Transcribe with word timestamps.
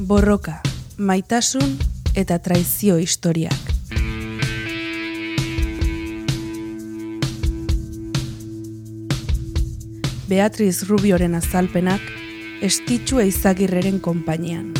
borroka, 0.00 0.60
maitasun 0.96 1.76
eta 2.16 2.38
traizio 2.38 2.96
historiak. 2.96 3.68
Beatriz 10.30 10.88
Rubioren 10.88 11.34
azalpenak 11.34 12.00
estitxu 12.62 13.20
eizagirreren 13.20 14.00
konpainian. 14.00 14.70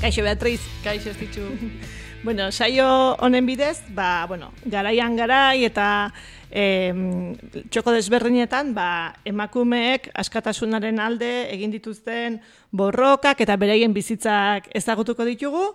Kaixo 0.00 0.22
Beatriz. 0.22 0.60
Kaixo 0.84 1.10
estitxu. 1.10 1.42
bueno, 2.26 2.50
saio 2.52 3.16
honen 3.20 3.46
bidez, 3.46 3.82
ba, 3.94 4.24
bueno, 4.26 4.52
garaian 4.64 5.16
garai 5.16 5.64
eta 5.64 6.12
txoko 6.52 7.94
desberdinetan 7.96 8.74
ba, 8.76 9.14
emakumeek 9.24 10.10
askatasunaren 10.20 11.00
alde 11.00 11.30
egin 11.52 11.72
dituzten 11.72 12.40
borrokak 12.70 13.40
eta 13.40 13.56
bereien 13.56 13.94
bizitzak 13.96 14.68
ezagutuko 14.76 15.24
ditugu. 15.24 15.72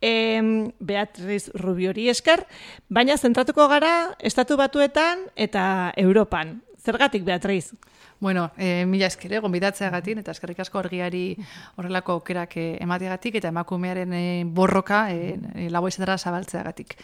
E, 0.00 0.70
Beatriz 0.80 1.48
Rubiori 1.54 2.08
esker, 2.12 2.44
baina 2.88 3.16
zentratuko 3.16 3.68
gara 3.68 4.14
estatu 4.20 4.56
batuetan 4.60 5.28
eta 5.36 5.92
Europan. 5.96 6.58
Zergatik, 6.84 7.24
Beatriz? 7.24 7.72
Bueno, 8.20 8.52
e, 8.56 8.86
mila 8.86 9.06
esker, 9.06 9.32
egon 9.32 9.52
gatin, 9.52 10.18
eta 10.18 10.30
eskerrik 10.30 10.60
asko 10.60 10.78
argiari 10.78 11.36
horrelako 11.76 12.12
aukerak 12.12 12.56
e, 12.56 12.78
emateagatik, 12.80 13.34
eta 13.34 13.48
emakumearen 13.48 14.12
e, 14.12 14.44
borroka 14.46 15.10
e, 15.12 15.38
e, 15.54 15.68
laboizetara 15.70 16.16
zabaltzeagatik. 16.16 16.96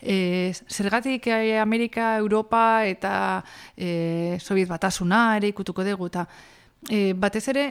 E, 0.00 0.52
zergatik 0.68 1.26
e, 1.26 1.58
Amerika, 1.58 2.16
Europa 2.16 2.84
eta 2.86 3.44
e, 3.76 4.38
Soviet 4.40 4.68
batasuna 4.68 5.36
ere 5.36 5.48
ikutuko 5.48 5.84
dugu, 5.84 6.06
eta 6.06 6.26
e, 6.88 7.12
batez 7.12 7.48
ere, 7.48 7.66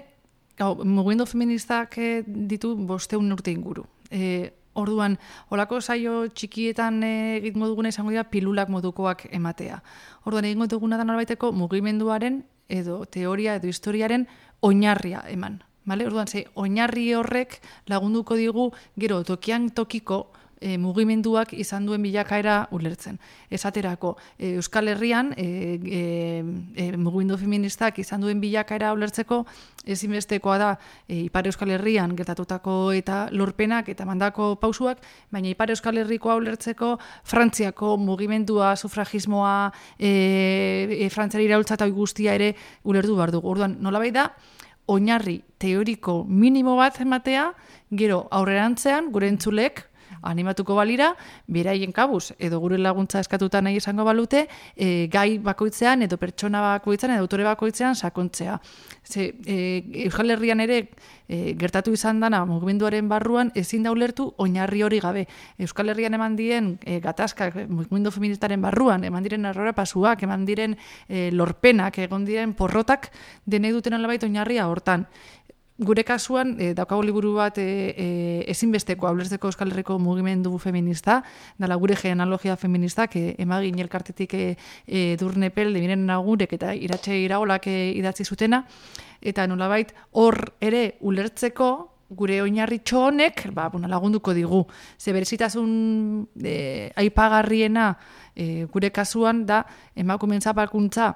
gau, 0.58 0.76
mugimendu 0.86 1.26
feministak 1.26 1.98
ditu 2.28 2.76
bosteun 2.78 3.32
urte 3.32 3.52
inguru. 3.52 3.86
E, 4.10 4.54
Orduan, 4.74 5.20
olako 5.54 5.78
saio 5.82 6.30
txikietan 6.34 7.04
egingo 7.06 7.68
duguna 7.70 7.92
izango 7.94 8.10
dira 8.10 8.24
pilulak 8.26 8.72
modukoak 8.74 9.28
ematea. 9.30 9.84
Orduan, 10.26 10.48
egingo 10.50 10.66
duguna 10.72 10.98
da 10.98 11.06
norbaiteko 11.06 11.52
mugimenduaren 11.54 12.40
edo 12.70 13.06
teoria 13.06 13.56
edo 13.56 13.68
historiaren 13.68 14.28
oinarria 14.62 15.24
eman. 15.30 15.62
Vale? 15.86 16.06
Orduan, 16.08 16.28
ze, 16.28 16.46
oinarri 16.56 17.10
horrek 17.14 17.60
lagunduko 17.92 18.36
digu 18.40 18.72
gero 19.00 19.24
tokian 19.24 19.70
tokiko 19.72 20.32
e, 20.64 20.78
mugimenduak 20.80 21.52
izan 21.60 21.86
duen 21.86 22.02
bilakaera 22.06 22.70
ulertzen. 22.72 23.20
Esaterako, 23.52 24.16
e, 24.38 24.54
Euskal 24.56 24.88
Herrian 24.94 25.34
e, 25.36 25.46
e, 25.84 26.02
e, 26.80 26.88
mugimendu 26.98 27.38
feministak 27.38 28.00
izan 28.00 28.24
duen 28.24 28.40
bilakaera 28.42 28.94
ulertzeko 28.96 29.44
ezinbestekoa 29.84 30.58
da 30.62 30.72
e, 31.08 31.26
Ipar 31.26 31.50
Euskal 31.52 31.76
Herrian 31.76 32.16
gertatutako 32.16 32.94
eta 32.96 33.28
lorpenak 33.36 33.92
eta 33.92 34.08
mandako 34.08 34.54
pausuak, 34.62 35.04
baina 35.32 35.52
Ipar 35.52 35.76
Euskal 35.76 36.00
Herrikoa 36.00 36.40
ulertzeko 36.40 36.96
Frantziako 37.28 37.98
mugimendua, 38.00 38.76
sufragismoa, 38.78 39.72
e, 40.00 40.12
e, 41.04 41.10
Frantziari 41.12 41.50
iraultza 41.52 41.76
eta 41.76 41.90
guztia 41.92 42.36
ere 42.40 42.54
ulertu 42.88 43.18
behar 43.20 43.36
dugu. 43.36 43.52
Orduan, 43.54 43.78
nola 43.84 44.00
da, 44.14 44.30
oinarri 44.88 45.42
teoriko 45.58 46.24
minimo 46.28 46.76
bat 46.76 47.00
ematea, 47.02 47.52
gero 47.92 48.28
aurrerantzean, 48.32 49.12
gure 49.12 49.30
entzulek, 49.32 49.88
animatuko 50.22 50.76
balira, 50.76 51.14
beraien 51.48 51.92
kabuz, 51.92 52.34
edo 52.40 52.60
gure 52.60 52.78
laguntza 52.78 53.20
eskatuta 53.20 53.62
nahi 53.62 53.78
izango 53.82 54.06
balute, 54.06 54.48
e, 54.76 55.08
gai 55.12 55.38
bakoitzean, 55.40 56.04
edo 56.04 56.18
pertsona 56.18 56.62
bakoitzean, 56.62 57.16
edo 57.16 57.26
autore 57.26 57.44
bakoitzean 57.44 57.96
sakontzea. 57.96 58.60
Ze, 59.04 59.34
e, 59.46 59.58
Euskal 60.06 60.32
Herrian 60.32 60.62
ere 60.64 60.78
e, 61.28 61.54
gertatu 61.60 61.94
izan 61.94 62.20
dana 62.24 62.44
mugimenduaren 62.46 63.10
barruan 63.10 63.52
ezin 63.56 63.84
da 63.84 63.92
ulertu 63.92 64.30
oinarri 64.38 64.84
hori 64.84 65.00
gabe. 65.04 65.26
Euskal 65.60 65.90
Herrian 65.90 66.14
eman 66.14 66.38
dien 66.40 66.74
e, 66.86 67.00
gatazkak 67.04 67.58
mugimendu 67.68 68.12
feministaren 68.12 68.62
barruan, 68.62 69.04
eman 69.04 69.24
diren 69.24 69.46
errora 69.52 69.74
pasuak, 69.76 70.24
eman 70.24 70.46
diren 70.46 70.78
e, 71.08 71.30
lorpenak, 71.32 72.00
egon 72.06 72.26
diren 72.26 72.54
porrotak, 72.54 73.12
dene 73.46 73.72
duten 73.76 73.98
alabait 73.98 74.24
oinarria 74.24 74.68
hortan 74.70 75.08
gure 75.78 76.04
kasuan 76.04 76.56
e, 76.62 76.74
daukago 76.78 77.02
liburu 77.04 77.34
bat 77.36 77.58
e, 77.58 77.66
e, 77.98 78.08
ezinbesteko 78.52 79.08
aulerzeko 79.10 79.50
Euskal 79.50 79.72
Herriko 79.72 79.98
mugimendu 80.00 80.58
feminista, 80.60 81.24
dala 81.58 81.76
gure 81.76 81.96
genealogia 81.96 82.56
feminista, 82.58 83.08
que 83.08 83.36
emagin 83.40 83.80
elkartetik 83.80 84.34
e, 84.34 84.58
e, 84.86 85.18
durnepel, 85.18 85.74
demiren 85.74 86.06
nagurek 86.06 86.54
eta 86.54 86.76
iratxe 86.76 87.18
iragolak 87.18 87.68
e, 87.68 87.92
idatzi 87.98 88.26
zutena, 88.26 88.64
eta 89.22 89.48
nolabait 89.48 89.96
hor 90.12 90.54
ere 90.62 90.98
ulertzeko 91.02 91.72
gure 92.14 92.42
oinarri 92.44 92.84
txonek, 92.86 93.48
ba, 93.56 93.70
bueno, 93.74 93.88
lagunduko 93.90 94.36
digu. 94.38 94.68
Ze 95.00 95.14
berezitasun 95.16 96.28
e, 96.38 96.92
aipagarriena 97.02 97.96
e, 98.36 98.66
gure 98.70 98.92
kasuan 98.94 99.48
da 99.50 99.64
emakumen 99.96 100.42
zapalkuntza 100.42 101.16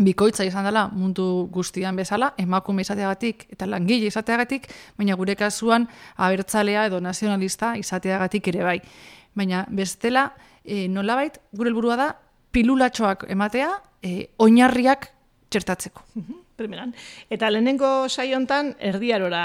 bikoitza 0.00 0.44
izan 0.48 0.64
dela 0.64 0.86
mundu 0.92 1.46
guztian 1.52 1.96
bezala, 1.96 2.32
emakume 2.40 2.84
izateagatik 2.86 3.46
eta 3.52 3.68
langile 3.68 4.08
izateagatik, 4.08 4.68
baina 4.98 5.16
gure 5.20 5.36
kasuan 5.36 5.86
abertzalea 6.16 6.86
edo 6.88 7.00
nazionalista 7.04 7.74
izateagatik 7.80 8.48
ere 8.52 8.64
bai. 8.64 8.78
Baina 9.36 9.64
bestela, 9.68 10.30
e, 10.64 10.86
nolabait, 10.88 11.38
gure 11.52 11.70
helburua 11.70 11.96
da, 12.00 12.10
pilulatxoak 12.50 13.28
ematea, 13.30 13.70
e, 14.02 14.30
oinarriak 14.38 15.10
txertatzeko. 15.50 16.06
Primeran. 16.60 16.90
Eta 17.32 17.48
lehenengo 17.48 17.88
saiontan 18.12 18.74
erdiarora 18.84 19.44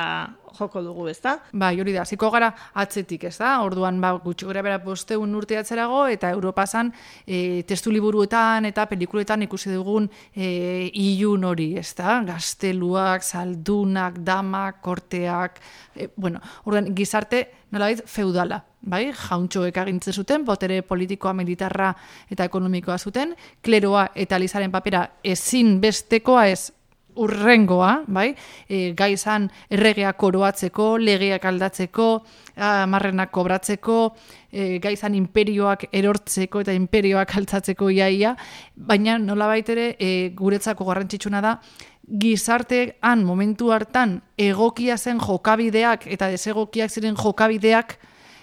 joko 0.55 0.81
dugu, 0.83 1.07
ez 1.07 1.19
da? 1.23 1.37
Ba, 1.55 1.69
hori 1.71 1.93
da, 1.95 2.03
ziko 2.03 2.29
gara 2.31 2.49
atzetik, 2.81 3.23
ez 3.29 3.37
da? 3.39 3.53
Orduan, 3.63 4.01
ba, 4.03 4.13
gutxi 4.23 4.47
gara 4.49 4.63
bera 4.65 4.81
posteun 4.83 5.35
urte 5.39 5.55
atzerago, 5.59 6.05
eta 6.11 6.31
Europazan 6.35 6.91
e, 7.23 7.63
testu 7.67 7.93
liburuetan 7.95 8.67
eta 8.67 8.87
pelikuletan 8.91 9.45
ikusi 9.47 9.71
dugun 9.71 10.09
e, 10.35 10.91
ilun 10.91 11.47
hori, 11.47 11.71
ez 11.79 11.93
da? 11.95 12.19
Gazteluak, 12.27 13.23
saldunak, 13.23 14.19
damak, 14.27 14.81
korteak, 14.83 15.59
e, 15.95 16.09
bueno, 16.15 16.43
orduan, 16.65 16.91
gizarte, 16.95 17.45
nola 17.71 17.91
feudala, 18.07 18.61
bai, 18.85 19.09
jauntxoek 19.15 19.77
agintzen 19.81 20.13
zuten, 20.13 20.45
botere 20.47 20.81
politikoa, 20.85 21.33
militarra 21.35 21.91
eta 22.31 22.47
ekonomikoa 22.47 22.97
zuten, 22.99 23.35
kleroa 23.63 24.09
eta 24.15 24.39
lizaren 24.39 24.71
papera 24.71 25.07
ezin 25.23 25.79
bestekoa 25.83 26.47
ez 26.51 26.74
urrengoa, 27.21 28.03
bai? 28.07 28.29
E, 28.67 28.93
gai 28.97 29.11
izan 29.13 29.49
erregea 29.69 30.13
koroatzeko, 30.19 30.95
legeak 31.01 31.45
aldatzeko, 31.45 32.09
amarrenak 32.55 33.31
kobratzeko, 33.35 33.99
e, 34.51 34.77
gai 34.83 34.93
izan 34.95 35.15
imperioak 35.17 35.87
erortzeko 35.91 36.63
eta 36.65 36.75
imperioak 36.75 37.35
altzatzeko 37.41 37.89
iaia, 37.95 38.35
baina 38.75 39.17
nola 39.19 39.47
baitere 39.51 39.93
e, 39.99 40.13
guretzako 40.35 40.87
garrantzitsuna 40.91 41.43
da, 41.43 41.57
gizartean 42.05 43.23
momentu 43.25 43.71
hartan 43.73 44.19
egokia 44.37 44.97
zen 44.97 45.19
jokabideak 45.19 46.05
eta 46.13 46.29
desegokiak 46.29 46.91
ziren 46.91 47.15
jokabideak 47.17 47.97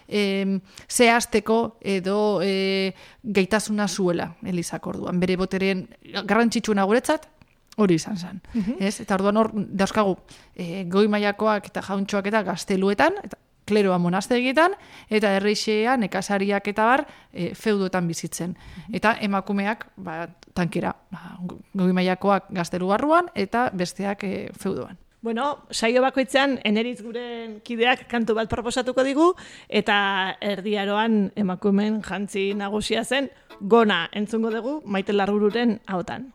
e, 0.08 0.58
zehazteko 0.90 1.58
edo 1.80 2.40
e, 2.42 2.92
gaitasuna 3.22 3.88
zuela 3.88 4.32
Elizak 4.44 4.86
orduan. 4.86 5.20
Bere 5.22 5.36
boteren 5.40 5.86
garrantzitsuna 6.26 6.84
guretzat, 6.88 7.28
hori 7.76 7.94
izan 7.94 8.16
zen. 8.16 8.40
Mhm. 8.54 8.76
Ez? 8.80 9.00
Eta 9.00 9.14
orduan 9.14 9.36
hor, 9.36 9.50
dauzkagu, 9.54 10.16
e, 10.54 10.84
goi 10.84 11.06
mailakoak 11.08 11.66
eta 11.66 11.82
jauntxoak 11.82 12.26
eta 12.26 12.42
gazteluetan, 12.42 13.12
eta 13.24 13.38
kleroa 13.64 13.98
monastegietan, 13.98 14.74
eta 15.08 15.36
erreixea, 15.36 15.96
nekazariak 15.96 16.66
eta 16.68 16.84
bar, 16.84 17.06
e, 17.32 17.54
feudoetan 17.54 18.08
bizitzen. 18.08 18.56
Mhm. 18.56 18.94
Eta 18.94 19.16
emakumeak, 19.20 19.86
ba, 19.96 20.26
tankera, 20.54 20.94
ba, 21.10 21.38
goi 21.74 21.92
mailakoak 21.92 22.50
gaztelu 22.50 22.86
barruan, 22.86 23.30
eta 23.34 23.70
besteak 23.72 24.24
e, 24.24 24.50
feudoan. 24.58 24.98
Bueno, 25.22 25.68
saio 25.70 26.00
bakoitzean 26.02 26.56
eneriz 26.66 26.96
gure 26.98 27.60
kideak 27.62 28.08
kantu 28.10 28.34
bat 28.34 28.48
proposatuko 28.50 29.04
digu 29.06 29.28
eta 29.70 30.34
erdiaroan 30.42 31.30
emakumen 31.38 32.00
jantzi 32.02 32.48
nagusia 32.58 33.04
zen 33.04 33.28
gona 33.60 34.08
entzungo 34.10 34.50
dugu 34.50 34.80
maite 34.84 35.14
larrururen 35.14 35.78
hautan. 35.86 36.32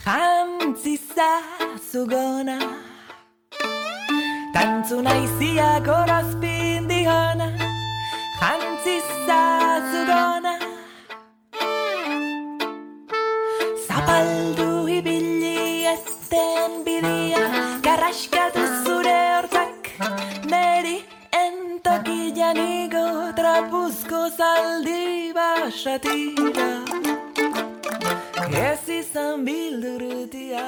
Jantzi 0.00 0.98
zazugona 1.14 2.58
Tantzu 4.54 5.02
naiziak 5.02 5.86
horazpin 5.86 6.88
dihona 6.88 7.48
Jantzi 8.40 8.96
zazugona 9.26 10.54
Zapaldu 13.86 14.88
ibili 14.88 15.84
ezten 15.94 16.72
bidia 16.84 17.44
Garraskatu 17.86 18.64
zure 18.84 19.18
hortzak 19.36 19.92
Neri 20.50 20.96
entokian 21.44 22.56
igo 22.56 23.06
Trapuzko 23.36 24.22
zaldi 24.38 25.32
basatira 25.36 26.70
Ez 28.52 28.88
izan 28.88 29.46
bildurutia 29.46 30.66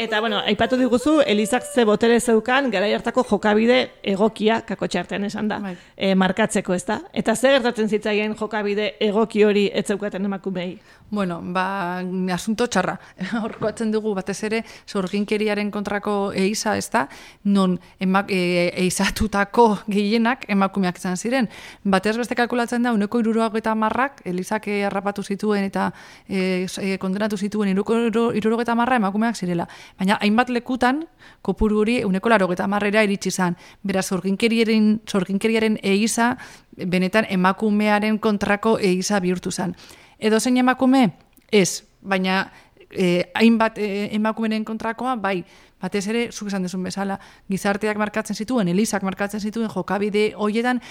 Eta, 0.00 0.18
bueno, 0.20 0.38
aipatu 0.48 0.78
diguzu, 0.80 1.18
Elizak 1.26 1.62
ze 1.62 1.84
botere 1.84 2.20
zeukan, 2.20 2.70
gara 2.72 2.86
hartako 2.96 3.20
jokabide 3.28 3.90
egokia, 4.02 4.62
kako 4.64 4.86
txartean 4.88 5.26
esan 5.28 5.48
da, 5.50 5.58
Bai. 5.60 5.74
e, 5.94 6.14
markatzeko, 6.16 6.72
ez 6.72 6.86
da? 6.88 7.02
Eta 7.12 7.34
zer 7.36 7.58
gertatzen 7.58 7.90
zitzaien 7.92 8.32
jokabide 8.34 8.94
egoki 8.98 9.44
hori 9.44 9.66
ez 9.68 9.84
zeukaten 9.92 10.24
emakumei? 10.24 10.78
Bueno, 11.10 11.40
ba, 11.42 12.00
asunto 12.32 12.64
txarra. 12.66 12.94
Horkoatzen 13.42 13.90
dugu 13.92 14.14
batez 14.16 14.38
ere 14.48 14.62
sorginkeriaren 14.86 15.68
kontrako 15.70 16.32
eiza, 16.32 16.78
ez 16.78 16.88
da, 16.88 17.04
non 17.44 17.76
emak, 18.00 18.32
e, 18.32 18.70
eizatutako 18.86 19.66
gehienak 19.86 20.48
emakumeak 20.48 20.96
izan 20.96 21.20
ziren. 21.20 21.50
Batez 21.84 22.16
beste 22.16 22.38
kalkulatzen 22.38 22.88
da, 22.88 22.94
uneko 22.96 23.20
iruroak 23.20 23.60
eta 23.60 23.74
marrak, 23.74 24.24
Elizak 24.24 24.70
eh, 24.72 24.80
harrapatu 24.88 25.26
zituen 25.26 25.68
eta 25.68 25.90
e, 26.24 26.96
kondenatu 27.02 27.36
zituen 27.36 27.68
iruroak 27.74 28.64
eta 28.64 28.78
marra 28.78 28.96
emakumeak 28.96 29.36
zirela. 29.36 29.68
Baina 29.98 30.18
hainbat 30.20 30.50
lekutan, 30.50 31.04
kopuru 31.42 31.80
hori 31.80 32.04
uneko 32.04 32.28
laro 32.28 32.52
eta 32.52 32.66
iritsi 33.04 33.30
zan. 33.30 33.56
Beraz, 33.82 34.06
sorginkeriaren, 34.06 35.00
sorginkeriaren 35.06 35.78
eiza, 35.82 36.36
benetan 36.76 37.26
emakumearen 37.28 38.18
kontrako 38.18 38.78
eiza 38.78 39.20
bihurtu 39.20 39.50
zan. 39.50 39.74
Edo 40.18 40.40
zein 40.40 40.56
emakume? 40.56 41.10
Ez, 41.50 41.82
baina 42.02 42.50
eh, 42.90 43.30
hainbat 43.34 43.78
eh, 43.78 44.08
emakumeren 44.14 44.64
kontrakoa, 44.64 45.16
bai, 45.16 45.44
batez 45.80 46.06
ere, 46.08 46.26
zuk 46.32 46.50
esan 46.50 46.66
dezun 46.66 46.82
bezala, 46.84 47.18
gizarteak 47.48 47.98
markatzen 47.98 48.36
zituen, 48.36 48.68
elizak 48.68 49.02
markatzen 49.06 49.40
zituen, 49.40 49.70
jokabide 49.72 50.32
hoietan, 50.36 50.82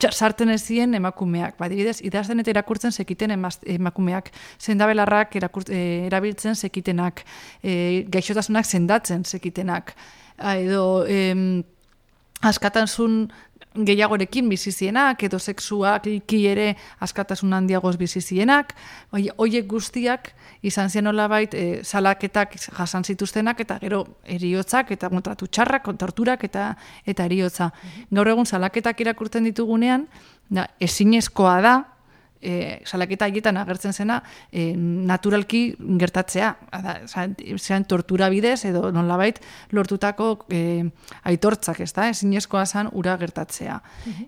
sartzen 0.00 0.50
ez 0.52 0.62
ziren 0.62 0.94
emakumeak. 0.94 1.56
Ba, 1.58 1.66
adibidez, 1.66 2.00
idazten 2.04 2.40
eta 2.40 2.50
irakurtzen 2.50 2.92
sekiten 2.92 3.30
emaz- 3.30 3.62
emakumeak, 3.64 4.30
zendabelarrak 4.60 5.36
erakurt, 5.36 5.70
eh, 5.70 6.06
erabiltzen 6.06 6.54
sekitenak, 6.54 7.24
eh, 7.62 8.04
gaixotasunak 8.08 8.64
sendatzen 8.64 9.24
sekitenak, 9.24 9.94
Ah, 10.38 10.58
edo 10.60 11.06
em, 11.08 11.64
askatasun 12.44 13.32
gehiagorekin 13.84 14.48
bizi 14.48 14.72
zienak, 14.72 15.22
edo 15.22 15.38
sexuak 15.38 16.06
ere 16.06 16.76
askatasun 17.00 17.52
handiagoz 17.52 17.96
bizi 17.96 18.20
zienak, 18.20 18.74
hoi- 19.12 19.30
hoiek 19.36 19.66
guztiak 19.66 20.32
izan 20.62 20.90
zien 20.90 21.04
nolabait 21.04 21.54
e, 21.54 21.84
salaketak 21.84 22.56
jasan 22.56 23.04
zituztenak 23.04 23.60
eta 23.60 23.78
gero 23.78 24.06
eriotzak 24.24 24.90
eta 24.90 25.08
kontratu 25.08 25.46
txarrak, 25.46 25.84
torturak 25.98 26.44
eta 26.44 26.76
eta 27.06 27.24
eriotza. 27.24 27.70
Gaur 28.10 28.28
egun 28.28 28.46
salaketak 28.46 29.00
irakurtzen 29.00 29.44
ditugunean, 29.44 30.06
da, 30.50 30.68
ezinezkoa 30.80 31.60
da, 31.60 31.95
e, 32.40 32.80
salaketa 32.84 33.26
haietan 33.26 33.56
agertzen 33.56 33.92
zena 33.92 34.22
e, 34.50 34.74
naturalki 34.76 35.76
gertatzea. 35.78 36.54
Zean 37.58 37.84
tortura 37.88 38.28
bidez 38.32 38.64
edo 38.68 38.90
nolabait 38.92 39.40
lortutako 39.70 40.46
e, 40.50 40.84
aitortzak, 41.24 41.80
ez 41.80 41.92
da, 41.96 42.08
ezinezkoa 42.12 42.66
zan 42.66 42.90
ura 42.92 43.16
gertatzea. 43.16 43.80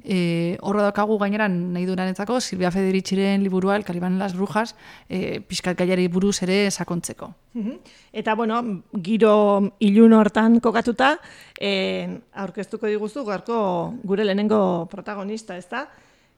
e, 0.04 0.56
horra 0.60 0.88
daukagu 0.88 1.18
gainera 1.18 1.48
nahi 1.48 1.86
duranentzako 1.86 2.40
Silvia 2.40 2.70
Federitxiren 2.70 3.42
liburua 3.42 3.76
El 3.76 3.84
Caliban 3.84 4.12
en 4.12 4.18
las 4.18 4.34
Brujas 4.34 4.74
e, 5.08 5.40
pixkat 5.40 5.78
gaiari 5.78 6.08
buruz 6.08 6.42
ere 6.42 6.70
sakontzeko. 6.70 7.34
Mhm. 7.54 7.78
Eta, 8.12 8.34
bueno, 8.34 8.62
giro 9.02 9.72
ilun 9.80 10.12
hortan 10.12 10.60
kokatuta, 10.60 11.18
eh, 11.58 12.20
aurkeztuko 12.32 12.86
diguzu 12.86 13.24
gaurko 13.24 13.94
gure 14.04 14.24
lehenengo 14.24 14.86
protagonista, 14.90 15.56
ez 15.56 15.68
da? 15.68 15.88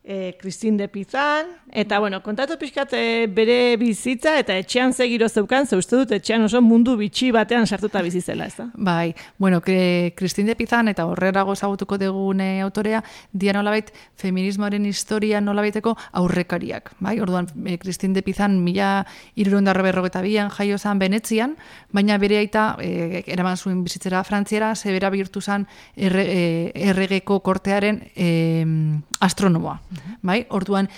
E, 0.03 0.37
Christine 0.41 0.79
de 0.79 0.89
Pizan, 0.89 1.47
eta, 1.71 1.99
bueno, 2.01 2.23
kontatu 2.23 2.57
pixkat 2.59 2.95
e, 2.97 3.27
bere 3.29 3.77
bizitza, 3.77 4.39
eta 4.41 4.57
etxean 4.57 4.95
ze 4.97 5.05
giro 5.11 5.29
zeukan, 5.29 5.67
ze 5.67 5.77
uste 5.77 5.99
dut 5.99 6.15
etxean 6.17 6.47
oso 6.47 6.63
mundu 6.65 6.97
bitxi 6.97 7.29
batean 7.31 7.67
sartuta 7.67 8.01
bizi 8.03 8.23
zela, 8.25 8.47
ez 8.49 8.57
da? 8.57 8.71
Bai, 8.75 9.15
bueno, 9.39 9.61
que 9.61 10.15
Christine 10.17 10.49
de 10.49 10.57
Pizan 10.57 10.89
eta 10.89 11.05
horrerago 11.05 11.53
ezagutuko 11.53 11.99
degune 11.99 12.63
autorea, 12.63 13.05
dia 13.33 13.53
nolabait 13.53 13.93
feminismoaren 14.17 14.87
historia 14.87 15.41
nolabaiteko 15.41 15.97
aurrekariak. 16.13 16.95
Bai? 16.99 17.19
Orduan, 17.21 17.51
eh, 17.67 17.77
Christine 17.79 18.15
de 18.15 18.23
Pizan 18.23 18.65
mila 18.65 19.07
irurondarro 19.37 19.85
berrogeta 19.85 20.23
bian 20.23 20.49
jaio 20.49 20.79
zan 20.79 20.99
Venetzian, 20.99 21.59
baina 21.93 22.17
bere 22.19 22.39
aita 22.39 22.77
eh, 22.81 23.23
eraman 23.27 23.57
zuen 23.57 23.85
bizitzera 23.85 24.25
frantziera, 24.25 24.75
zebera 24.75 25.11
bihurtu 25.11 25.43
zan 25.43 25.69
erre, 25.95 26.25
eh, 26.25 26.89
erregeko 26.89 27.41
kortearen 27.45 28.01
eh, 28.17 28.65
astronomoa. 29.21 29.79
Bai? 30.23 30.45
Orduan, 30.51 30.89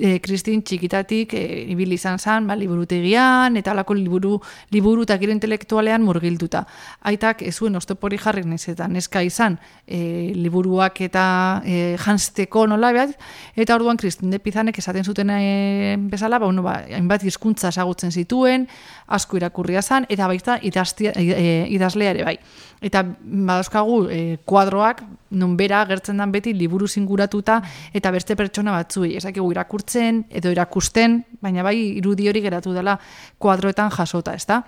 eh, 0.00 0.18
Christine 0.20 0.62
txikitatik 0.62 1.34
eh, 1.34 1.70
ibili 1.72 1.94
izan 1.94 2.18
zan, 2.18 2.46
ba, 2.46 2.56
liburutegian, 2.58 3.56
eta 3.56 3.70
alako 3.72 3.94
liburu, 3.94 4.40
liburu 4.74 5.04
eta 5.06 5.16
giro 5.20 5.32
intelektualean 5.32 6.02
murgilduta. 6.02 6.64
Aitak 7.06 7.42
ez 7.46 7.54
zuen 7.56 7.76
oztopori 7.76 8.18
jarri 8.18 8.44
naiz 8.44 8.64
eta 8.68 8.88
neska 8.88 9.22
izan 9.22 9.58
e, 9.86 10.32
liburuak 10.34 11.00
eta 11.06 11.26
e, 11.64 11.96
janzteko 12.02 12.66
nola 12.66 12.92
behar, 12.96 13.14
eta 13.54 13.76
orduan 13.76 13.96
Kristin 14.00 14.30
de 14.34 14.40
Pizanek 14.42 14.78
esaten 14.82 15.04
zuten 15.04 15.30
e, 15.30 15.96
bezala, 16.10 16.38
ba, 16.38 16.46
bueno, 16.46 16.64
ba, 16.66 16.80
hainbat 16.98 17.24
hizkuntza 17.24 17.70
ezagutzen 17.74 18.12
zituen, 18.12 18.66
asko 19.06 19.38
irakurria 19.38 19.82
zan, 19.82 20.06
eta 20.10 20.26
baita 20.26 20.58
idaztia, 20.62 21.14
e, 21.14 21.66
idazlea 21.70 22.16
ere 22.16 22.26
bai. 22.26 22.38
Eta 22.84 23.04
badauzkagu 23.06 24.00
e, 24.10 24.20
kuadroak 24.44 25.02
non 25.30 25.56
bera 25.56 25.80
agertzen 25.82 26.18
dan 26.20 26.32
beti 26.32 26.52
liburu 26.54 26.86
zinguratuta 26.86 27.60
eta 27.94 28.10
beste 28.16 28.36
pertsona 28.36 28.72
batzuei. 28.74 29.14
Esakigu 29.20 29.50
irakurtzen 29.52 30.24
edo 30.40 30.50
irakusten, 30.54 31.20
baina 31.44 31.62
bai 31.66 31.76
irudi 32.00 32.28
hori 32.30 32.42
geratu 32.44 32.72
dela 32.74 32.96
kuadroetan 33.38 33.92
jasota, 33.94 34.34
ezta? 34.34 34.62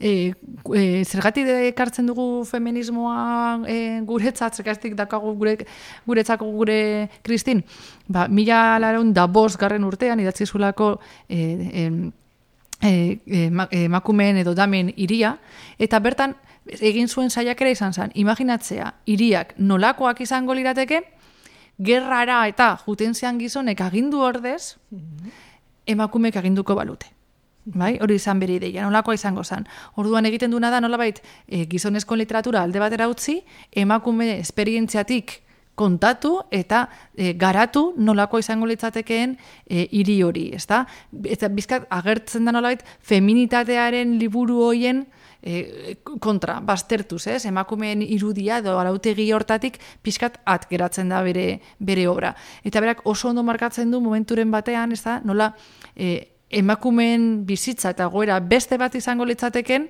E, 0.00 0.32
e, 0.76 0.82
zergatik 1.04 1.48
ekartzen 1.72 2.06
dugu 2.08 2.44
feminismoa 2.48 3.60
e, 3.68 3.78
guretzat, 4.08 4.56
zergatik 4.60 4.94
dakagu 4.96 5.34
gure, 5.40 5.56
guretzako 6.08 6.48
gure 6.54 6.78
Kristin? 7.26 7.64
Ba, 8.08 8.28
mila 8.28 8.78
lareun 8.80 9.12
da 9.16 9.26
bost 9.26 9.58
garren 9.60 9.84
urtean 9.84 10.20
idatzi 10.20 10.46
zulako 10.46 10.94
e, 11.28 11.90
e, 12.80 12.92
ema- 13.46 13.68
emakumeen 13.70 14.40
edo 14.40 14.54
damen 14.56 14.92
iria, 14.96 15.34
eta 15.78 16.00
bertan 16.00 16.36
egin 16.80 17.08
zuen 17.08 17.30
saiakera 17.30 17.70
izan 17.72 17.92
zen, 17.92 18.12
imaginatzea, 18.14 18.92
iriak 19.10 19.54
nolakoak 19.58 20.20
izango 20.24 20.54
lirateke, 20.54 21.02
gerrara 21.80 22.42
eta 22.48 22.74
juten 22.84 23.14
zean 23.14 23.38
gizonek 23.40 23.80
agindu 23.80 24.20
ordez, 24.20 24.76
emakumeek 25.86 26.36
aginduko 26.36 26.76
balute. 26.76 27.10
Bai, 27.70 27.98
hori 28.00 28.16
izan 28.16 28.40
bere 28.40 28.56
ideia, 28.56 28.86
nolakoa 28.86 29.14
izango 29.14 29.44
zen. 29.44 29.66
Orduan 30.00 30.26
egiten 30.26 30.50
duna 30.50 30.70
da 30.72 30.80
nolabait 30.80 31.20
e, 31.46 31.66
gizonezko 31.68 32.16
literatura 32.16 32.62
alde 32.64 32.80
batera 32.80 33.08
utzi, 33.08 33.36
emakume 33.70 34.38
esperientziatik 34.38 35.36
kontatu 35.76 36.38
eta 36.50 36.86
e, 37.14 37.34
garatu 37.38 37.92
nolakoa 38.00 38.40
izango 38.40 38.66
litzatekeen 38.68 39.36
e, 39.68 39.86
hiri 39.92 40.18
hori, 40.24 40.48
ezta? 40.56 40.86
Eta 41.24 41.52
bizkat 41.52 41.86
agertzen 42.00 42.48
da 42.48 42.56
nolabait 42.56 42.82
feminitatearen 43.06 44.16
liburu 44.18 44.62
hoien 44.64 45.04
e, 45.42 45.96
kontra, 46.20 46.60
baztertuz, 46.60 47.26
ez? 47.26 47.44
Emakumeen 47.48 48.02
irudia 48.02 48.58
edo 48.60 48.78
arautegi 48.78 49.30
hortatik 49.32 49.78
pixkat 50.02 50.40
at 50.44 50.68
geratzen 50.70 51.08
da 51.12 51.22
bere, 51.26 51.60
bere 51.78 52.06
obra. 52.08 52.34
Eta 52.64 52.80
berak 52.80 53.02
oso 53.08 53.30
ondo 53.30 53.42
markatzen 53.42 53.90
du 53.90 54.00
momenturen 54.00 54.50
batean, 54.50 54.92
ez 54.92 55.02
da, 55.04 55.20
nola 55.24 55.52
e, 55.96 56.36
emakumeen 56.50 57.46
bizitza 57.46 57.94
eta 57.94 58.06
goera 58.10 58.40
beste 58.40 58.78
bat 58.78 58.94
izango 58.94 59.24
litzateken, 59.24 59.88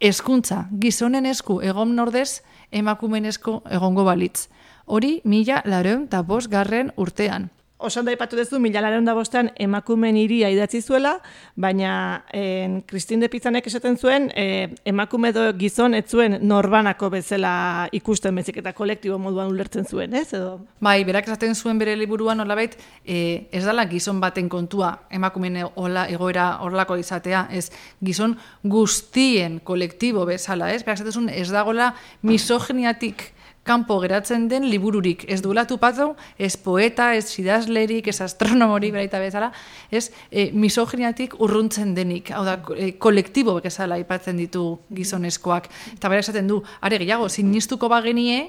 hezkuntza 0.00 0.66
gizonen 0.70 1.26
esku 1.26 1.60
egon 1.64 1.94
nordez, 1.96 2.42
emakumeen 2.70 3.26
esku 3.26 3.60
egongo 3.70 4.04
balitz. 4.04 4.48
Hori, 4.86 5.18
mila 5.24 5.62
lareun 5.66 6.06
eta 6.06 6.22
bost 6.22 6.50
garren 6.50 6.92
urtean. 6.96 7.50
Oso 7.80 8.00
ondo 8.00 8.10
aipatu 8.10 8.34
duzu, 8.34 8.58
mila 8.58 8.80
lareun 8.82 9.04
da 9.06 9.12
bostean 9.14 9.52
emakumeen 9.62 10.16
iria 10.18 10.48
idatzi 10.50 10.80
zuela, 10.82 11.12
baina 11.54 12.24
en, 12.34 12.80
Christine 12.90 13.22
de 13.22 13.28
Pizanek 13.30 13.68
esaten 13.70 13.94
zuen, 13.94 14.26
e, 14.34 14.74
emakume 14.90 15.30
edo 15.30 15.44
gizon 15.60 15.94
ez 15.94 16.08
zuen 16.10 16.40
norbanako 16.42 17.12
bezala 17.14 17.52
ikusten 17.94 18.34
bezik 18.34 18.58
eta 18.58 18.72
kolektibo 18.74 19.20
moduan 19.22 19.54
ulertzen 19.54 19.86
zuen, 19.86 20.18
ez? 20.18 20.32
Edo, 20.34 20.56
Bai, 20.82 21.04
berak 21.06 21.30
esaten 21.30 21.54
zuen 21.54 21.78
bere 21.78 21.94
liburuan 21.94 22.42
nolabait, 22.42 22.74
e, 23.06 23.46
ez 23.54 23.62
dala 23.62 23.86
gizon 23.86 24.18
baten 24.18 24.50
kontua 24.50 24.96
emakumeen 25.14 25.62
hola 25.76 26.08
egoera 26.10 26.50
horlako 26.66 26.98
izatea, 26.98 27.46
ez 27.54 27.68
gizon 28.02 28.34
guztien 28.66 29.60
kolektibo 29.62 30.26
bezala, 30.26 30.74
ez? 30.74 30.82
Berak 30.82 30.98
esaten 30.98 31.14
zuen 31.14 31.30
ez 31.30 31.46
dagola 31.54 31.92
misogeniatik 32.26 33.28
kanpo 33.68 33.98
geratzen 34.02 34.48
den 34.48 34.66
libururik. 34.70 35.26
Ez 35.28 35.40
duela 35.44 35.66
tupatu, 35.68 36.10
ez 36.38 36.54
poeta, 36.56 37.12
ez 37.14 37.26
idazlerik, 37.40 38.08
ez 38.08 38.20
astronomorik 38.24 38.94
beraita 38.96 39.20
bezala, 39.22 39.50
ez 39.90 40.08
e, 40.30 40.48
misogeniatik 40.56 41.36
urruntzen 41.44 41.94
denik. 41.96 42.32
Hau 42.32 42.44
da, 42.48 42.58
e, 42.76 42.94
kolektibo 43.00 43.58
bezala 43.64 43.98
aipatzen 44.00 44.40
ditu 44.40 44.64
gizonezkoak. 44.94 45.68
Eta 45.96 46.12
bera 46.12 46.24
esaten 46.24 46.48
du, 46.48 46.62
are 46.80 47.00
gehiago, 47.02 47.28
sinistuko 47.28 47.90
bagenie, 47.92 48.46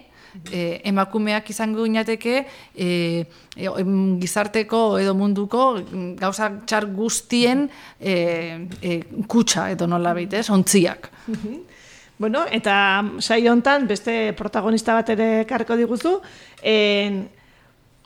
e, 0.52 0.82
emakumeak 0.90 1.50
izango 1.50 1.86
ginateke 1.88 2.36
e, 2.76 2.90
e, 3.56 3.70
gizarteko 4.22 4.84
edo 5.02 5.16
munduko 5.18 5.72
gauza 6.20 6.52
txar 6.66 6.90
guztien 6.96 7.68
e, 8.00 8.16
e, 8.82 9.00
kutsa 9.28 9.70
edo 9.74 9.88
nola 9.88 10.16
ez, 10.20 10.50
ontziak. 10.50 11.12
Bueno, 12.20 12.44
eta 12.52 13.02
saio 13.24 13.54
hontan 13.54 13.88
beste 13.88 14.34
protagonista 14.36 14.94
bat 14.98 15.08
ere 15.14 15.46
karko 15.48 15.78
diguzu, 15.80 16.18
en, 16.62 17.30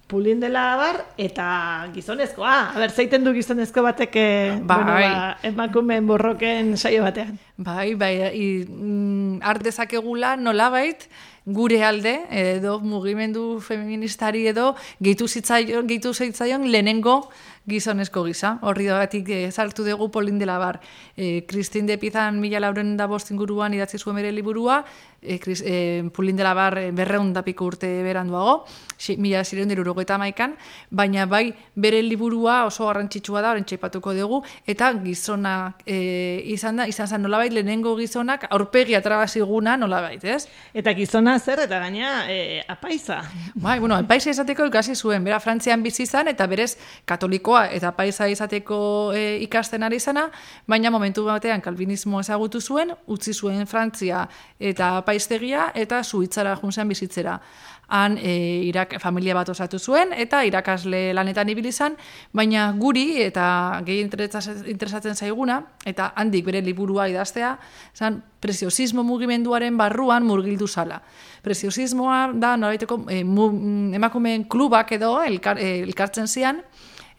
pulin 0.05 0.37
dela 0.43 0.75
bar, 0.77 0.99
eta 1.17 1.47
gizonezkoa. 1.95 2.75
A 2.75 2.77
ber, 2.77 2.93
zeiten 2.93 3.25
du 3.25 3.33
gizonezko 3.33 3.81
batek 3.81 4.13
Bai. 4.13 4.59
bueno, 4.67 4.93
ba, 4.93 5.37
emakumeen 5.41 6.05
borroken 6.05 6.75
saio 6.77 7.01
batean. 7.01 7.39
Bai, 7.57 7.95
bai, 7.97 8.13
i, 8.37 8.47
mm, 8.69 9.41
art 9.41 9.65
dezakegula 9.65 10.35
nolabait 10.37 11.07
gure 11.45 11.81
alde 11.83 12.13
edo 12.29 12.77
mugimendu 12.79 13.59
feministari 13.65 14.45
edo 14.47 14.75
gehitu 15.01 15.27
zitzaion, 15.27 15.87
gehitu 15.89 16.13
zitzaion 16.13 16.69
lehenengo 16.71 17.31
gizonezko 17.69 18.23
gisa. 18.27 18.57
Horri 18.61 18.89
batik 18.91 19.29
e, 19.29 19.39
saltu 19.51 19.85
dugu 19.87 20.09
polin 20.11 20.39
dela 20.39 20.57
bar. 20.59 20.79
E, 21.15 21.45
Kristin 21.47 21.87
de 21.87 21.97
Pizan 21.97 22.39
mila 22.41 22.59
lauren 22.59 22.95
da 22.97 23.07
bost 23.07 23.31
inguruan 23.31 23.73
idatzi 23.73 23.97
zuen 23.97 24.15
bere 24.19 24.31
liburua, 24.31 24.83
e, 25.21 25.39
Kris, 25.39 25.61
e, 25.65 26.03
pulin 26.13 26.35
dela 26.35 26.53
bar 26.53 26.75
berreun 26.91 27.31
da 27.33 27.43
piko 27.43 27.65
urte 27.65 27.87
beranduago, 28.03 28.65
si, 28.97 29.15
mila 29.17 29.43
ziren 29.43 29.71
dirurogeita 29.71 30.17
maikan, 30.19 30.55
baina 30.91 31.25
bai 31.25 31.53
bere 31.75 32.01
liburua 32.03 32.63
oso 32.67 32.87
garrantzitsua 32.89 33.41
da, 33.41 33.53
orain 33.55 33.65
txaipatuko 33.65 34.13
dugu, 34.17 34.41
eta 34.67 34.91
gizona 35.03 35.73
e, 35.85 36.43
izan 36.53 36.81
da, 36.81 36.87
izan 36.91 37.07
zen 37.07 37.23
nolabait 37.23 37.53
lehenengo 37.53 37.95
gizonak 37.97 38.45
aurpegi 38.51 38.97
atrabaziguna 38.99 39.77
nolabait, 39.79 40.23
ez? 40.23 40.47
Eta 40.73 40.93
gizona 40.97 41.37
zer, 41.39 41.63
eta 41.67 41.79
gaina 41.79 42.25
e, 42.31 42.61
apaiza. 42.67 43.21
Bai, 43.55 43.79
bueno, 43.79 44.01
paisa 44.07 44.33
izateko 44.33 44.67
ikasi 44.67 44.95
zuen, 44.95 45.23
bera 45.23 45.39
Frantzian 45.39 45.83
bizi 45.83 46.03
izan 46.03 46.27
eta 46.31 46.47
berez 46.47 46.73
katolikoa 47.53 47.69
eta 47.73 47.91
paisa 47.91 48.27
izateko 48.27 49.11
e, 49.13 49.37
ikasten 49.43 49.83
ari 49.83 49.99
zana, 49.99 50.29
baina 50.67 50.91
momentu 50.91 51.25
batean 51.25 51.61
kalvinismo 51.61 52.19
ezagutu 52.19 52.61
zuen, 52.61 52.93
utzi 53.07 53.33
zuen 53.33 53.67
Frantzia 53.67 54.27
eta 54.59 55.03
paistegia 55.05 55.71
eta 55.75 56.03
suitzara 56.03 56.55
junzen 56.55 56.87
bizitzera. 56.87 57.39
Han 57.89 58.17
e, 58.17 58.63
irak, 58.65 58.95
familia 58.99 59.35
bat 59.35 59.49
osatu 59.49 59.77
zuen 59.77 60.13
eta 60.13 60.43
irakasle 60.45 61.13
lanetan 61.13 61.49
ibili 61.49 61.69
izan, 61.69 61.95
baina 62.33 62.71
guri 62.73 63.21
eta 63.21 63.81
gehi 63.85 64.01
interesatzen 64.01 65.15
zaiguna 65.15 65.61
eta 65.85 66.13
handik 66.15 66.45
bere 66.45 66.61
liburua 66.61 67.07
idaztea, 67.07 67.57
zan 67.93 68.21
preziosismo 68.39 69.03
mugimenduaren 69.03 69.77
barruan 69.77 70.25
murgildu 70.25 70.67
zala. 70.67 71.01
Preziosismoa 71.43 72.31
da 72.33 72.55
noraiteko 72.57 73.03
e, 73.09 73.23
mu, 73.23 73.51
emakumeen 73.93 74.47
klubak 74.49 74.91
edo 74.91 75.21
elkar, 75.21 75.59
e, 75.59 75.83
elkartzen 75.83 76.27
zian, 76.27 76.63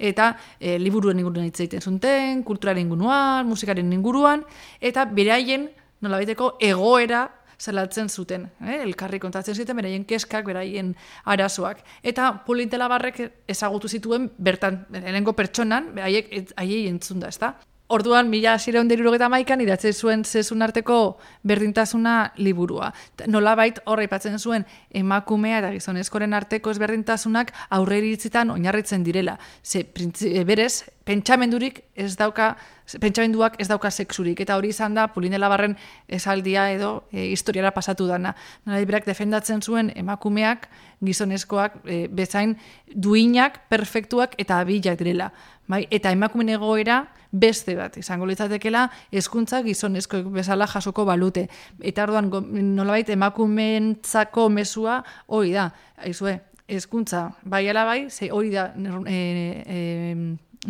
eta 0.04 0.34
e, 0.58 0.76
liburuen 0.78 1.18
inguruan 1.20 1.49
hitz 1.49 1.61
egiten 1.64 1.82
zuten, 1.82 2.42
kulturaren 2.46 2.84
inguruan, 2.84 3.49
musikaren 3.49 3.92
inguruan, 3.92 4.44
eta 4.80 5.06
beraien 5.11 5.70
nolabaiteko 6.04 6.54
egoera 6.62 7.26
zelatzen 7.58 8.08
zuten. 8.08 8.49
Eh? 8.61 8.80
Elkarri 8.82 9.20
kontatzen 9.23 9.56
zuten, 9.56 9.76
beraien 9.78 10.04
keskak, 10.08 10.44
beraien 10.46 10.94
arazoak. 11.25 11.84
Eta 12.02 12.30
politela 12.46 12.88
barrek 12.92 13.23
ezagutu 13.49 13.88
zituen 13.88 14.30
bertan, 14.38 14.84
lehenengo 14.92 15.37
pertsonan, 15.38 15.94
haiek 16.02 16.32
haiei 16.56 16.87
entzun 16.90 17.23
da, 17.23 17.30
ezta? 17.32 17.54
Orduan, 17.93 18.31
mila 18.33 18.55
zireun 18.57 18.88
derurogeta 18.88 19.26
maikan, 19.29 19.61
idatze 19.61 19.91
zuen 19.93 20.23
zezun 20.25 20.64
arteko 20.64 21.19
berdintasuna 21.45 22.33
liburua. 22.41 22.87
Nolabait 23.29 23.76
horra 23.85 24.07
ipatzen 24.07 24.38
zuen 24.38 24.64
emakumea 24.88 25.59
eta 25.61 25.73
gizonezkoren 25.75 26.33
arteko 26.33 26.73
ezberdintasunak 26.73 27.53
aurreritzitan 27.76 28.55
oinarritzen 28.55 29.05
direla. 29.05 29.35
Ze, 29.62 29.83
printzi, 29.85 30.33
berez, 30.49 30.87
pentsamendurik 31.05 31.83
ez 31.95 32.14
dauka, 32.17 32.55
pentsamenduak 33.03 33.59
ez 33.61 33.69
dauka 33.69 33.91
sexurik. 33.93 34.41
Eta 34.41 34.57
hori 34.57 34.71
izan 34.73 34.97
da, 34.97 35.11
pulinela 35.12 35.50
barren 35.53 35.76
esaldia 36.09 36.71
edo 36.73 37.03
e, 37.12 37.26
historiara 37.35 37.75
pasatu 37.76 38.07
dana. 38.09 38.33
Nolabait 38.64 38.88
berak 38.88 39.11
defendatzen 39.11 39.61
zuen 39.61 39.93
emakumeak, 39.93 40.71
gizonezkoak, 41.05 41.83
e, 41.85 42.07
bezain 42.09 42.57
duinak, 42.88 43.61
perfektuak 43.69 44.38
eta 44.41 44.62
abilak 44.64 44.97
direla. 45.05 45.35
Bai? 45.69 45.85
Eta 45.93 46.17
emakumen 46.17 46.49
egoera 46.57 47.03
beste 47.35 47.75
bat, 47.75 47.97
izango 47.99 48.29
litzatekela 48.31 48.87
hezkuntza 49.12 49.61
gizonezko 49.67 50.23
bezala 50.35 50.69
jasoko 50.71 51.05
balute. 51.09 51.49
Eta 51.83 52.07
orduan 52.07 52.31
nolabait 52.76 53.11
emakumentzako 53.11 54.49
mesua 54.55 55.00
hori 55.26 55.53
da. 55.57 55.69
Aizue, 56.07 56.38
hezkuntza 56.71 57.26
bai 57.43 57.67
ala 57.69 57.85
bai, 57.88 58.07
ze 58.11 58.31
hori 58.33 58.55
da 58.55 58.71
e, 59.07 59.19
e, 59.67 60.14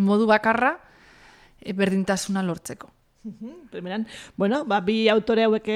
modu 0.00 0.26
bakarra 0.26 0.78
e, 1.60 1.72
berdintasuna 1.72 2.42
lortzeko. 2.42 2.90
Primeran, 3.70 4.06
bueno, 4.36 4.64
ba, 4.68 4.82
bi 4.84 5.08
autore 5.08 5.46
hauek 5.46 5.68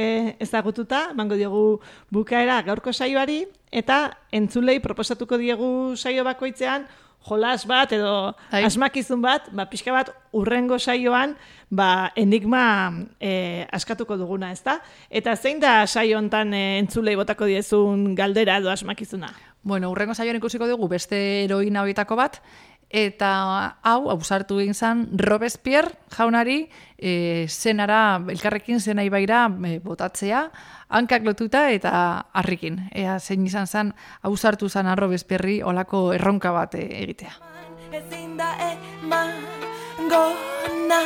ezagututa, 0.45 1.07
emango 1.15 1.37
diogu 1.37 1.81
bukaera 2.13 2.61
gaurko 2.67 2.93
saioari, 2.93 3.47
eta 3.73 4.19
entzulei 4.37 4.81
proposatuko 4.85 5.39
diegu 5.41 5.97
saio 5.97 6.27
bakoitzean, 6.29 6.85
jolas 7.27 7.67
bat 7.67 7.93
edo 7.93 8.35
Bai. 8.51 8.63
asmakizun 8.65 9.23
bat, 9.23 9.49
ba, 9.53 9.69
pixka 9.71 9.93
bat 9.93 10.13
urrengo 10.33 10.79
saioan 10.79 11.37
ba, 11.71 12.13
enigma 12.17 12.93
e, 13.21 13.67
askatuko 13.73 14.17
duguna, 14.17 14.53
ezta? 14.53 14.79
Eta 15.11 15.37
zein 15.37 15.61
da 15.61 15.87
saio 15.87 16.19
hontan 16.19 16.55
e, 16.55 16.79
entzulei 16.79 17.17
botako 17.19 17.49
diezun 17.51 18.15
galdera 18.19 18.59
edo 18.63 18.71
asmakizuna? 18.71 19.33
Bueno, 19.63 19.91
urrengo 19.91 20.15
saioan 20.15 20.39
ikusiko 20.39 20.69
dugu 20.71 20.89
beste 20.89 21.19
heroina 21.45 21.83
horietako 21.83 22.17
bat, 22.17 22.39
eta 22.91 23.31
hau, 23.83 24.09
ausartu 24.11 24.59
egin 24.63 24.75
zen 24.75 25.07
Robespierre 25.19 25.93
jaunari 26.17 26.69
e, 26.97 27.47
zenara, 27.49 28.21
elkarrekin 28.29 28.81
zena 28.81 29.05
ibaira 29.05 29.47
e, 29.65 29.79
botatzea, 29.85 30.49
hankak 30.89 31.25
lotuta 31.25 31.69
eta 31.71 31.93
harrikin. 32.33 32.89
Ea 32.93 33.19
zein 33.21 33.47
izan 33.47 33.67
zen, 33.67 33.95
ausartu 34.23 34.69
zen 34.69 34.89
Robespierre 34.97 35.63
olako 35.65 36.13
erronka 36.17 36.53
bat 36.53 36.75
e, 36.75 36.87
egitea. 37.03 37.35
Ezin 37.93 38.37
da 38.37 38.53
eman 38.73 39.37
gona 40.09 41.03